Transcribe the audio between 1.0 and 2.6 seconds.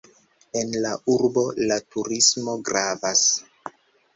urbo la turismo